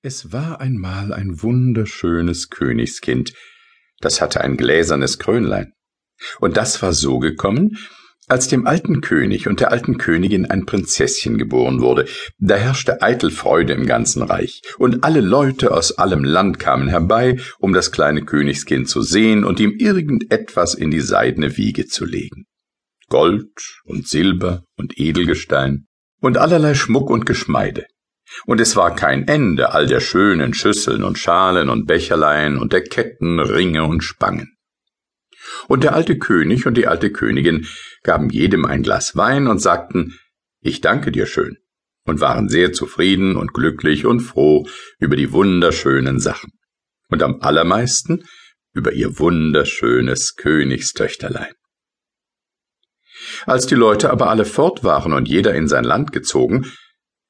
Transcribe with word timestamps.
Es 0.00 0.32
war 0.32 0.60
einmal 0.60 1.12
ein 1.12 1.42
wunderschönes 1.42 2.50
Königskind, 2.50 3.32
das 4.00 4.20
hatte 4.20 4.40
ein 4.42 4.56
gläsernes 4.56 5.18
Krönlein. 5.18 5.72
Und 6.38 6.56
das 6.56 6.80
war 6.82 6.92
so 6.92 7.18
gekommen, 7.18 7.76
als 8.28 8.46
dem 8.46 8.64
alten 8.64 9.00
König 9.00 9.48
und 9.48 9.58
der 9.58 9.72
alten 9.72 9.98
Königin 9.98 10.46
ein 10.46 10.66
Prinzesschen 10.66 11.36
geboren 11.36 11.80
wurde, 11.80 12.06
da 12.38 12.54
herrschte 12.54 13.02
eitel 13.02 13.32
Freude 13.32 13.72
im 13.72 13.86
ganzen 13.86 14.22
Reich, 14.22 14.62
und 14.78 15.02
alle 15.02 15.20
Leute 15.20 15.72
aus 15.72 15.98
allem 15.98 16.22
Land 16.22 16.60
kamen 16.60 16.86
herbei, 16.86 17.40
um 17.58 17.72
das 17.72 17.90
kleine 17.90 18.24
Königskind 18.24 18.88
zu 18.88 19.02
sehen 19.02 19.42
und 19.42 19.58
ihm 19.58 19.72
irgendetwas 19.78 20.74
in 20.74 20.92
die 20.92 21.00
seidene 21.00 21.56
Wiege 21.56 21.86
zu 21.86 22.04
legen. 22.04 22.44
Gold 23.08 23.80
und 23.84 24.06
Silber 24.06 24.62
und 24.76 24.96
Edelgestein 24.96 25.86
und 26.20 26.38
allerlei 26.38 26.74
Schmuck 26.74 27.10
und 27.10 27.26
Geschmeide 27.26 27.86
und 28.46 28.60
es 28.60 28.76
war 28.76 28.94
kein 28.94 29.26
Ende 29.26 29.72
all 29.72 29.86
der 29.86 30.00
schönen 30.00 30.54
Schüsseln 30.54 31.02
und 31.02 31.18
Schalen 31.18 31.68
und 31.68 31.86
Becherlein 31.86 32.58
und 32.58 32.72
der 32.72 32.82
Ketten, 32.82 33.40
Ringe 33.40 33.84
und 33.84 34.02
Spangen. 34.02 34.56
Und 35.66 35.84
der 35.84 35.94
alte 35.94 36.18
König 36.18 36.66
und 36.66 36.74
die 36.74 36.86
alte 36.86 37.10
Königin 37.10 37.66
gaben 38.02 38.30
jedem 38.30 38.64
ein 38.64 38.82
Glas 38.82 39.16
Wein 39.16 39.46
und 39.46 39.60
sagten, 39.60 40.18
ich 40.60 40.80
danke 40.80 41.12
dir 41.12 41.26
schön, 41.26 41.58
und 42.04 42.20
waren 42.20 42.48
sehr 42.48 42.72
zufrieden 42.72 43.36
und 43.36 43.54
glücklich 43.54 44.06
und 44.06 44.20
froh 44.20 44.66
über 44.98 45.16
die 45.16 45.32
wunderschönen 45.32 46.20
Sachen, 46.20 46.52
und 47.08 47.22
am 47.22 47.40
allermeisten 47.40 48.24
über 48.74 48.92
ihr 48.92 49.18
wunderschönes 49.18 50.36
Königstöchterlein. 50.36 51.52
Als 53.46 53.66
die 53.66 53.74
Leute 53.74 54.10
aber 54.10 54.28
alle 54.30 54.44
fort 54.44 54.84
waren 54.84 55.12
und 55.12 55.28
jeder 55.28 55.54
in 55.54 55.68
sein 55.68 55.84
Land 55.84 56.12
gezogen, 56.12 56.70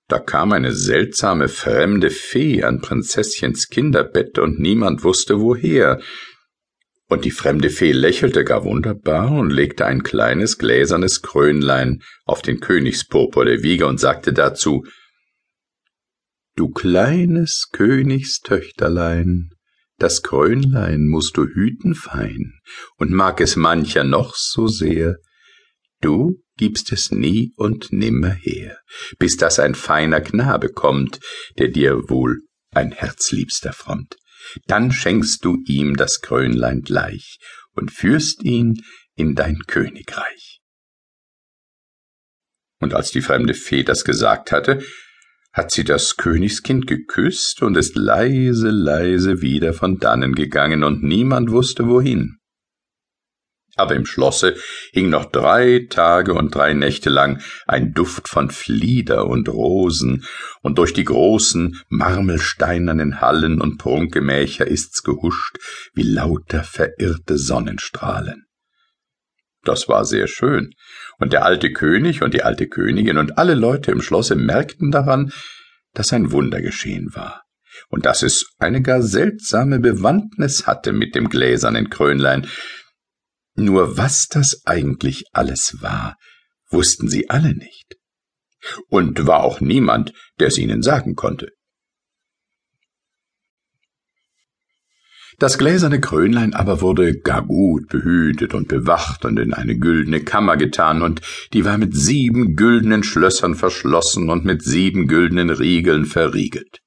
da 0.09 0.19
kam 0.19 0.53
eine 0.53 0.73
seltsame 0.73 1.48
fremde 1.48 2.09
Fee 2.09 2.62
an 2.65 2.80
Prinzesschens 2.80 3.69
Kinderbett 3.69 4.39
und 4.39 4.59
niemand 4.59 5.05
wusste 5.05 5.39
woher. 5.39 6.01
Und 7.11 7.25
die 7.27 7.31
fremde 7.31 7.69
Fee 7.70 7.92
lächelte 7.92 8.42
gar 8.45 8.64
wunderbar 8.64 9.31
und 9.33 9.51
legte 9.51 9.84
ein 9.84 10.03
kleines 10.03 10.59
gläsernes 10.59 11.20
Krönlein 11.23 12.03
auf 12.25 12.42
den 12.42 12.61
Königspurpur 12.61 13.45
der 13.45 13.62
Wiege 13.62 13.86
und 13.86 14.01
sagte 14.01 14.33
dazu 14.33 14.86
Du 16.56 16.70
kleines 16.70 17.69
Königstöchterlein, 17.70 19.51
das 19.98 20.23
Krönlein 20.23 21.06
musst 21.06 21.36
du 21.36 21.45
hüten 21.47 21.95
fein, 21.95 22.55
und 22.97 23.12
mag 23.12 23.41
es 23.41 23.56
mancher 23.56 24.05
noch 24.05 24.34
so 24.34 24.67
sehr, 24.67 25.17
Du 26.01 26.41
gibst 26.59 26.92
es 26.92 27.11
nie 27.11 27.53
und 27.56 27.91
nimmer 27.91 28.31
her, 28.31 28.78
bis 29.19 29.39
dass 29.39 29.59
ein 29.59 29.75
feiner 29.75 30.20
Knabe 30.20 30.69
kommt, 30.69 31.20
der 31.59 31.69
dir 31.69 32.11
wohl 32.11 32.42
ein 32.75 32.92
Herzliebster 32.92 33.73
frommt. 33.73 34.17
Dann 34.67 34.92
schenkst 34.92 35.45
du 35.45 35.62
ihm 35.67 35.97
das 35.97 36.20
Krönlein 36.20 36.83
gleich 36.83 37.39
und 37.73 37.91
führst 37.91 38.45
ihn 38.45 38.83
in 39.14 39.34
dein 39.34 39.61
Königreich. 39.67 40.61
Und 42.81 42.95
als 42.95 43.11
die 43.11 43.23
fremde 43.23 43.55
Fee 43.55 43.83
das 43.83 44.05
gesagt 44.05 44.53
hatte, 44.53 44.83
hat 45.53 45.73
sie 45.73 45.83
das 45.83 46.17
Königskind 46.17 46.86
geküsst 46.86 47.62
und 47.62 47.77
ist 47.77 47.97
leise, 47.97 48.70
leise 48.70 49.41
wieder 49.41 49.73
von 49.73 49.98
dannen 49.98 50.34
gegangen, 50.34 50.84
und 50.84 51.03
niemand 51.03 51.51
wusste 51.51 51.89
wohin 51.89 52.38
aber 53.79 53.97
im 53.97 54.07
Schlosse 54.07 54.57
hing 54.93 55.09
noch 55.09 55.27
drei 55.27 55.87
Tage 55.89 56.34
und 56.34 56.55
drei 56.55 56.75
Nächte 56.75 57.11
lang 57.11 57.41
ein 57.67 57.93
Duft 57.93 58.29
von 58.29 58.51
Flieder 58.51 59.27
und 59.27 59.48
Rosen, 59.48 60.25
und 60.62 60.79
durch 60.79 60.93
die 60.93 61.05
großen, 61.05 61.81
marmelsteinernen 61.89 63.20
Hallen 63.20 63.61
und 63.61 63.79
Prunkgemächer 63.79 64.67
ist's 64.67 65.03
gehuscht 65.03 65.59
wie 65.95 66.03
lauter 66.03 66.65
verirrte 66.65 67.39
Sonnenstrahlen. 67.39 68.45
Das 69.65 69.89
war 69.89 70.05
sehr 70.05 70.29
schön, 70.29 70.75
und 71.19 71.33
der 71.33 71.45
alte 71.45 71.73
König 71.73 72.23
und 72.23 72.35
die 72.35 72.42
alte 72.42 72.69
Königin 72.69 73.19
und 73.19 73.39
alle 73.39 73.55
Leute 73.55 73.91
im 73.91 74.01
Schlosse 74.01 74.35
merkten 74.35 74.91
daran, 74.91 75.33
dass 75.95 76.13
ein 76.13 76.33
Wunder 76.33 76.63
geschehen 76.63 77.14
war. 77.14 77.42
Und 77.91 78.07
dass 78.07 78.23
es 78.23 78.47
eine 78.58 78.83
gar 78.83 79.02
seltsame 79.02 79.79
Bewandtnis 79.79 80.67
hatte 80.67 80.92
mit 80.92 81.14
dem 81.14 81.29
gläsernen 81.29 81.91
Krönlein, 81.91 82.47
nur 83.58 83.96
was 83.96 84.29
das 84.29 84.63
eigentlich 84.64 85.24
alles 85.33 85.77
war, 85.80 86.17
wussten 86.70 87.08
sie 87.08 87.30
alle 87.30 87.55
nicht. 87.55 87.96
Und 88.89 89.27
war 89.27 89.45
auch 89.45 89.61
niemand, 89.61 90.13
der 90.39 90.48
es 90.48 90.58
ihnen 90.58 90.83
sagen 90.83 91.14
konnte. 91.14 91.48
Das 95.39 95.57
gläserne 95.57 96.01
Krönlein 96.01 96.52
aber 96.52 96.80
wurde 96.80 97.20
gar 97.20 97.46
gut 97.46 97.89
behütet 97.89 98.55
und 98.55 98.67
bewacht 98.67 99.24
und 99.24 99.39
in 99.39 99.55
eine 99.55 99.79
güldene 99.79 100.20
Kammer 100.25 100.57
getan, 100.57 101.01
und 101.01 101.20
die 101.52 101.64
war 101.64 101.79
mit 101.79 101.96
sieben 101.96 102.57
güldenen 102.57 103.05
Schlössern 103.05 103.55
verschlossen 103.55 104.30
und 104.30 104.45
mit 104.45 104.63
sieben 104.63 105.07
güldenen 105.07 105.51
Riegeln 105.51 106.07
verriegelt. 106.07 106.80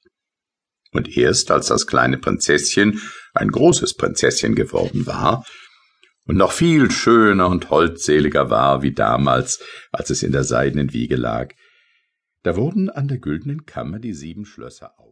Und 0.91 1.15
erst 1.15 1.49
als 1.49 1.67
das 1.67 1.87
kleine 1.87 2.17
Prinzesschen 2.17 3.01
ein 3.33 3.51
großes 3.51 3.95
Prinzesschen 3.95 4.53
geworden 4.53 5.07
war, 5.07 5.45
und 6.25 6.37
noch 6.37 6.51
viel 6.51 6.91
schöner 6.91 7.47
und 7.47 7.69
holdseliger 7.69 8.49
war 8.49 8.81
wie 8.81 8.93
damals, 8.93 9.63
als 9.91 10.09
es 10.09 10.23
in 10.23 10.31
der 10.31 10.43
seidenen 10.43 10.93
Wiege 10.93 11.15
lag. 11.15 11.53
Da 12.43 12.55
wurden 12.55 12.89
an 12.89 13.07
der 13.07 13.19
güldenen 13.19 13.65
Kammer 13.65 13.99
die 13.99 14.13
sieben 14.13 14.45
Schlösser 14.45 14.99
auf 14.99 15.01